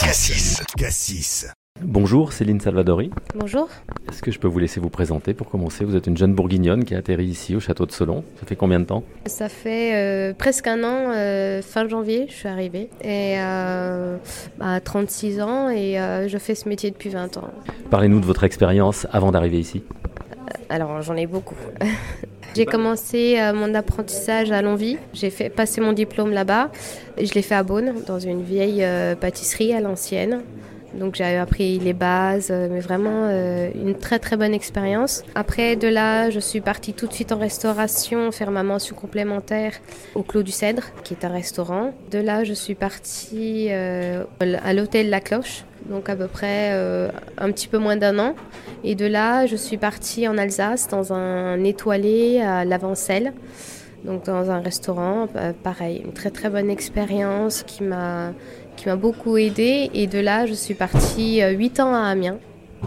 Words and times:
Cassis. 0.00 0.62
Cassis. 0.76 1.46
Bonjour 1.80 2.32
Céline 2.32 2.60
Salvadori. 2.60 3.10
Bonjour. 3.34 3.68
Est-ce 4.08 4.22
que 4.22 4.30
je 4.30 4.38
peux 4.38 4.48
vous 4.48 4.58
laisser 4.58 4.80
vous 4.80 4.88
présenter 4.88 5.34
pour 5.34 5.48
commencer? 5.48 5.84
Vous 5.84 5.94
êtes 5.96 6.06
une 6.06 6.16
jeune 6.16 6.34
bourguignonne 6.34 6.84
qui 6.84 6.94
a 6.94 6.98
atterri 6.98 7.26
ici 7.26 7.54
au 7.54 7.60
château 7.60 7.84
de 7.84 7.92
Solon. 7.92 8.24
Ça 8.40 8.46
fait 8.46 8.56
combien 8.56 8.80
de 8.80 8.86
temps? 8.86 9.04
Ça 9.26 9.48
fait 9.48 9.94
euh, 9.94 10.34
presque 10.34 10.66
un 10.66 10.82
an, 10.82 11.12
euh, 11.14 11.60
fin 11.62 11.86
janvier, 11.88 12.26
je 12.28 12.32
suis 12.34 12.48
arrivée. 12.48 12.88
Et 13.02 13.34
euh, 13.38 14.16
à 14.60 14.80
36 14.80 15.40
ans 15.42 15.68
et 15.68 16.00
euh, 16.00 16.26
je 16.26 16.38
fais 16.38 16.54
ce 16.54 16.68
métier 16.68 16.90
depuis 16.90 17.10
20 17.10 17.36
ans. 17.36 17.50
Parlez-nous 17.90 18.20
de 18.20 18.26
votre 18.26 18.44
expérience 18.44 19.06
avant 19.12 19.30
d'arriver 19.30 19.60
ici. 19.60 19.84
Alors 20.68 21.02
j'en 21.02 21.16
ai 21.16 21.26
beaucoup. 21.26 21.56
J'ai 22.54 22.66
commencé 22.66 23.36
euh, 23.38 23.52
mon 23.52 23.74
apprentissage 23.74 24.50
à 24.50 24.62
Longwy. 24.62 24.98
J'ai 25.12 25.30
fait 25.30 25.50
passer 25.50 25.80
mon 25.80 25.92
diplôme 25.92 26.32
là-bas. 26.32 26.70
Je 27.18 27.32
l'ai 27.34 27.42
fait 27.42 27.54
à 27.54 27.62
Beaune, 27.62 27.94
dans 28.06 28.18
une 28.18 28.42
vieille 28.42 28.84
euh, 28.84 29.14
pâtisserie 29.14 29.72
à 29.72 29.80
l'ancienne. 29.80 30.42
Donc 30.94 31.14
j'ai 31.14 31.36
appris 31.36 31.78
les 31.78 31.92
bases, 31.92 32.48
euh, 32.50 32.68
mais 32.70 32.80
vraiment 32.80 33.28
euh, 33.30 33.70
une 33.74 33.94
très 33.94 34.18
très 34.18 34.36
bonne 34.36 34.52
expérience. 34.52 35.24
Après 35.34 35.76
de 35.76 35.88
là, 35.88 36.30
je 36.30 36.40
suis 36.40 36.60
partie 36.60 36.92
tout 36.92 37.06
de 37.06 37.12
suite 37.12 37.32
en 37.32 37.38
restauration, 37.38 38.30
faire 38.30 38.50
ma 38.50 38.62
mention 38.62 38.94
complémentaire 38.94 39.72
au 40.14 40.22
Clos 40.22 40.42
du 40.42 40.52
Cèdre, 40.52 40.82
qui 41.04 41.14
est 41.14 41.24
un 41.24 41.30
restaurant. 41.30 41.92
De 42.10 42.18
là, 42.18 42.44
je 42.44 42.52
suis 42.52 42.74
partie 42.74 43.68
euh, 43.70 44.24
à 44.40 44.74
l'hôtel 44.74 45.08
La 45.08 45.20
Cloche, 45.20 45.64
donc 45.88 46.08
à 46.08 46.16
peu 46.16 46.26
près 46.26 46.70
euh, 46.72 47.08
un 47.38 47.50
petit 47.52 47.68
peu 47.68 47.78
moins 47.78 47.96
d'un 47.96 48.18
an. 48.18 48.34
Et 48.84 48.94
de 48.94 49.06
là, 49.06 49.46
je 49.46 49.56
suis 49.56 49.76
partie 49.76 50.26
en 50.28 50.38
Alsace 50.38 50.88
dans 50.88 51.12
un 51.12 51.62
étoilé 51.64 52.40
à 52.40 52.64
l'Avancelle. 52.64 53.32
Donc 54.04 54.24
dans 54.24 54.50
un 54.50 54.60
restaurant, 54.60 55.28
euh, 55.36 55.52
pareil, 55.62 56.02
une 56.04 56.12
très 56.12 56.30
très 56.30 56.50
bonne 56.50 56.70
expérience 56.70 57.62
qui 57.62 57.84
m'a 57.84 58.32
qui 58.76 58.88
m'a 58.88 58.96
beaucoup 58.96 59.36
aidée. 59.36 59.90
Et 59.94 60.06
de 60.06 60.18
là, 60.18 60.46
je 60.46 60.54
suis 60.54 60.74
partie 60.74 61.42
8 61.42 61.80
ans 61.80 61.94
à 61.94 62.08
Amiens. 62.08 62.38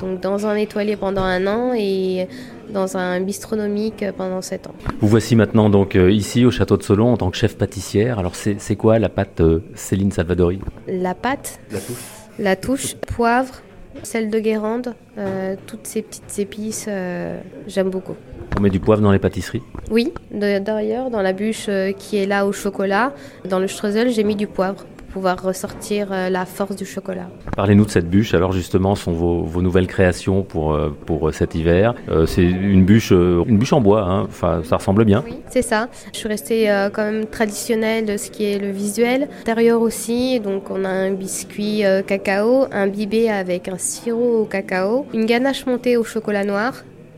Donc 0.00 0.20
dans 0.20 0.46
un 0.46 0.54
étoilé 0.54 0.96
pendant 0.96 1.22
un 1.22 1.46
an 1.46 1.72
et 1.76 2.26
dans 2.72 2.96
un 2.96 3.20
bistronomique 3.20 4.04
pendant 4.16 4.40
7 4.40 4.68
ans. 4.68 4.74
Vous 5.00 5.08
voici 5.08 5.36
maintenant 5.36 5.70
donc 5.70 5.94
euh, 5.96 6.10
ici 6.10 6.44
au 6.44 6.50
château 6.50 6.76
de 6.76 6.82
Solon 6.82 7.12
en 7.12 7.16
tant 7.16 7.30
que 7.30 7.36
chef 7.36 7.56
pâtissière. 7.56 8.18
Alors 8.18 8.34
c'est 8.34 8.56
c'est 8.58 8.76
quoi 8.76 8.98
la 8.98 9.08
pâte 9.08 9.40
euh, 9.40 9.60
Céline 9.74 10.10
Salvadori? 10.10 10.60
La 10.88 11.14
pâte, 11.14 11.60
La 11.70 11.78
touche. 11.78 12.21
La 12.42 12.56
touche, 12.56 12.94
poivre, 12.94 13.62
sel 14.02 14.28
de 14.28 14.38
Guérande, 14.40 14.94
euh, 15.16 15.54
toutes 15.66 15.86
ces 15.86 16.02
petites 16.02 16.38
épices, 16.38 16.86
euh, 16.88 17.40
j'aime 17.68 17.88
beaucoup. 17.88 18.16
On 18.58 18.60
met 18.60 18.70
du 18.70 18.80
poivre 18.80 19.00
dans 19.00 19.12
les 19.12 19.20
pâtisseries? 19.20 19.62
Oui, 19.90 20.12
d'ailleurs, 20.30 21.10
dans 21.10 21.22
la 21.22 21.32
bûche 21.32 21.66
euh, 21.68 21.92
qui 21.92 22.16
est 22.16 22.26
là 22.26 22.44
au 22.44 22.52
chocolat, 22.52 23.14
dans 23.48 23.60
le 23.60 23.68
streusel, 23.68 24.10
j'ai 24.10 24.24
mis 24.24 24.36
du 24.36 24.46
poivre 24.46 24.84
pouvoir 25.12 25.40
ressortir 25.42 26.08
euh, 26.10 26.28
la 26.30 26.46
force 26.46 26.76
du 26.76 26.84
chocolat. 26.84 27.28
Parlez-nous 27.56 27.84
de 27.84 27.90
cette 27.90 28.08
bûche. 28.08 28.34
Alors 28.34 28.52
justement, 28.52 28.94
sont 28.94 29.12
vos, 29.12 29.42
vos 29.42 29.62
nouvelles 29.62 29.86
créations 29.86 30.42
pour, 30.42 30.72
euh, 30.72 30.96
pour 31.06 31.28
euh, 31.28 31.32
cet 31.32 31.54
hiver. 31.54 31.94
Euh, 32.08 32.26
c'est 32.26 32.42
une 32.42 32.84
bûche, 32.84 33.10
une 33.12 33.58
bûche 33.58 33.72
en 33.72 33.80
bois. 33.80 34.02
hein. 34.02 34.22
Enfin, 34.28 34.62
ça 34.64 34.76
ressemble 34.76 35.04
bien. 35.04 35.22
Oui, 35.26 35.36
c'est 35.50 35.62
ça. 35.62 35.88
Je 36.12 36.18
suis 36.18 36.28
restée 36.28 36.70
euh, 36.70 36.88
quand 36.90 37.04
même 37.04 37.26
traditionnelle 37.26 38.06
de 38.06 38.16
ce 38.16 38.30
qui 38.30 38.44
est 38.44 38.58
le 38.58 38.70
visuel. 38.70 39.28
Intérieur 39.42 39.80
aussi, 39.82 40.40
donc 40.40 40.70
on 40.70 40.84
a 40.84 40.88
un 40.88 41.10
biscuit 41.12 41.84
euh, 41.84 42.02
cacao, 42.02 42.66
un 42.72 42.86
bibé 42.86 43.28
avec 43.28 43.68
un 43.68 43.78
sirop 43.78 44.40
au 44.42 44.44
cacao, 44.44 45.06
une 45.12 45.26
ganache 45.26 45.66
montée 45.66 45.96
au 45.96 46.04
chocolat 46.04 46.44
noir. 46.44 46.72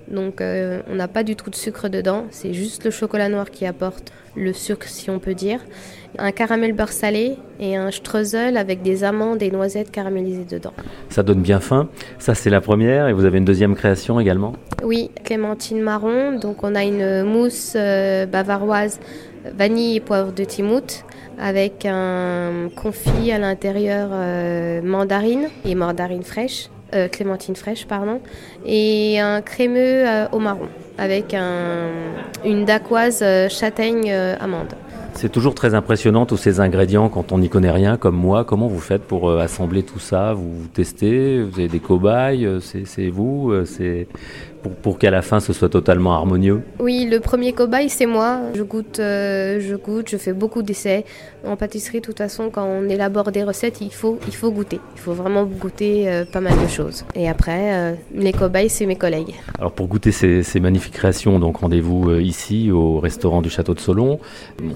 Donc 0.09 0.41
euh, 0.41 0.81
on 0.91 0.95
n'a 0.95 1.09
pas 1.09 1.23
du 1.23 1.37
tout 1.37 1.51
de 1.51 1.55
sucre 1.55 1.89
dedans, 1.89 2.27
c'est 2.31 2.53
juste 2.53 2.85
le 2.85 2.91
chocolat 2.91 3.29
noir 3.29 3.51
qui 3.51 3.67
apporte 3.67 4.13
le 4.37 4.53
sucre 4.53 4.89
si 4.89 5.11
on 5.11 5.19
peut 5.19 5.35
dire. 5.35 5.61
Un 6.19 6.31
caramel 6.31 6.73
beurre 6.73 6.93
salé 6.93 7.37
et 7.59 7.75
un 7.77 7.91
streusel 7.91 8.57
avec 8.57 8.83
des 8.83 9.03
amandes 9.03 9.43
et 9.43 9.51
noisettes 9.51 9.91
caramélisées 9.91 10.45
dedans. 10.45 10.73
Ça 11.09 11.25
donne 11.25 11.41
bien 11.43 11.59
faim. 11.59 11.89
Ça, 12.19 12.37
c'est 12.37 12.51
la 12.51 12.61
première. 12.61 13.09
Et 13.09 13.13
vous 13.13 13.25
avez 13.25 13.39
une 13.39 13.45
deuxième 13.45 13.75
création 13.75 14.21
également. 14.21 14.53
Oui, 14.85 15.11
clémentine 15.25 15.81
marron. 15.81 16.39
Donc 16.39 16.63
on 16.63 16.77
a 16.77 16.85
une 16.85 17.25
mousse 17.25 17.73
euh, 17.75 18.27
bavaroise 18.27 19.01
vanille 19.57 19.97
et 19.97 20.01
poivre 20.01 20.33
de 20.33 20.45
Timout 20.45 21.05
avec 21.39 21.85
un 21.85 22.69
confit 22.77 23.33
à 23.33 23.39
l'intérieur 23.39 24.11
euh, 24.13 24.81
mandarine 24.83 25.49
et 25.65 25.75
mandarine 25.75 26.23
fraîche, 26.23 26.69
euh, 26.95 27.09
clémentine 27.09 27.57
fraîche 27.57 27.87
pardon, 27.87 28.21
et 28.65 29.21
un 29.21 29.43
crémeux 29.43 30.07
euh, 30.07 30.27
au 30.33 30.39
marron 30.39 30.69
avec 30.97 31.35
un, 31.35 31.89
une 32.45 32.65
dacquoise 32.65 33.21
euh, 33.23 33.49
châtaigne 33.49 34.13
amande. 34.13 34.75
C'est 35.17 35.31
toujours 35.31 35.55
très 35.55 35.75
impressionnant 35.75 36.27
tous 36.27 36.37
ces 36.37 36.61
ingrédients 36.61 37.09
quand 37.09 37.33
on 37.33 37.39
n'y 37.39 37.49
connaît 37.49 37.71
rien 37.71 37.97
comme 37.97 38.17
moi. 38.17 38.45
Comment 38.45 38.67
vous 38.67 38.81
faites 38.81 39.03
pour 39.03 39.31
euh, 39.31 39.39
assembler 39.39 39.83
tout 39.83 40.01
ça? 40.01 40.35
Vous, 40.35 40.53
vous 40.53 40.67
testez 40.67 41.43
Vous 41.43 41.59
avez 41.59 41.69
des 41.69 41.79
cobayes 41.79 42.45
euh, 42.45 42.61
C'est 42.61 43.09
vous 43.09 43.51
euh, 43.53 43.65
C'est 43.65 44.09
pour, 44.63 44.73
pour 44.73 44.99
qu'à 44.99 45.11
la 45.11 45.23
fin 45.23 45.41
ce 45.41 45.53
soit 45.53 45.69
totalement 45.69 46.15
harmonieux? 46.15 46.63
Oui, 46.81 47.07
le 47.11 47.21
premier 47.21 47.53
cobaye, 47.53 47.89
c'est 47.89 48.07
moi. 48.07 48.41
Je 48.55 48.63
goûte, 48.63 48.99
euh, 48.99 49.61
je 49.61 49.77
goûte, 49.77 50.09
je 50.11 50.17
fais 50.17 50.33
beaucoup 50.33 50.63
d'essais. 50.63 51.05
En 51.47 51.57
pâtisserie, 51.57 52.01
de 52.01 52.07
toute 52.07 52.19
façon, 52.19 52.51
quand 52.51 52.65
on 52.65 52.89
élabore 52.89 53.31
des 53.31 53.45
recettes, 53.45 53.81
il 53.81 53.93
faut, 53.93 54.19
il 54.27 54.35
faut 54.35 54.51
goûter. 54.51 54.81
Il 54.97 55.01
faut 55.01 55.13
vraiment 55.13 55.45
goûter 55.45 56.09
euh, 56.09 56.25
pas 56.25 56.41
mal 56.41 56.55
de 56.61 56.69
choses. 56.69 57.05
Et 57.15 57.29
après, 57.29 57.97
les 58.15 58.33
cobayes, 58.33 58.69
c'est 58.69 58.87
mes 58.87 58.97
collègues. 58.97 59.35
Alors 59.59 59.73
pour 59.73 59.87
goûter 59.87 60.11
ces, 60.11 60.43
ces 60.43 60.61
magnifiques 60.61 60.95
créations, 60.95 61.39
donc 61.39 61.59
rendez-vous 61.59 62.15
ici 62.17 62.71
au 62.73 62.99
restaurant 62.99 63.43
du 63.43 63.51
Château 63.51 63.75
de 63.75 63.81
Solon. 63.81 64.19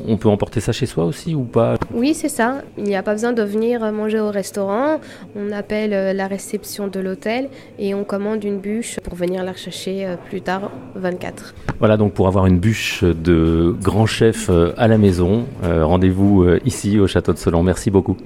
On 0.06 0.16
peut 0.16 0.27
emporter 0.30 0.60
ça 0.60 0.72
chez 0.72 0.86
soi 0.86 1.04
aussi 1.04 1.34
ou 1.34 1.44
pas? 1.44 1.76
Oui, 1.92 2.14
c'est 2.14 2.28
ça. 2.28 2.62
Il 2.76 2.84
n'y 2.84 2.96
a 2.96 3.02
pas 3.02 3.12
besoin 3.12 3.32
de 3.32 3.42
venir 3.42 3.80
manger 3.92 4.20
au 4.20 4.30
restaurant. 4.30 5.00
On 5.36 5.52
appelle 5.52 5.92
euh, 5.92 6.12
la 6.12 6.26
réception 6.26 6.88
de 6.88 7.00
l'hôtel 7.00 7.48
et 7.78 7.94
on 7.94 8.04
commande 8.04 8.44
une 8.44 8.58
bûche 8.58 8.98
pour 9.02 9.14
venir 9.14 9.44
la 9.44 9.54
chercher 9.54 10.06
euh, 10.06 10.16
plus 10.28 10.40
tard, 10.40 10.70
24. 10.94 11.54
Voilà 11.78 11.96
donc 11.96 12.12
pour 12.12 12.26
avoir 12.26 12.46
une 12.46 12.58
bûche 12.58 13.04
de 13.04 13.74
grand 13.82 14.06
chef 14.06 14.48
euh, 14.50 14.72
à 14.76 14.88
la 14.88 14.98
maison, 14.98 15.46
euh, 15.64 15.84
rendez-vous 15.84 16.46
ici 16.64 16.98
au 16.98 17.06
Château 17.06 17.32
de 17.32 17.38
Solon. 17.38 17.62
Merci 17.62 17.90
beaucoup. 17.90 18.16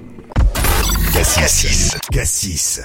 Cassis. 1.13 1.97
Cassis. 2.11 2.81